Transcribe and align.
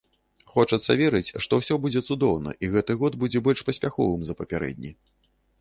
Хочацца 0.53 0.95
верыць, 1.01 1.33
што 1.45 1.59
ўсё 1.59 1.77
будзе 1.83 2.01
цудоўна, 2.09 2.55
і 2.63 2.71
гэты 2.77 2.97
год 3.03 3.21
будзе 3.25 3.45
больш 3.49 3.59
паспяховым 3.69 4.21
за 4.31 4.41
папярэдні. 4.41 4.91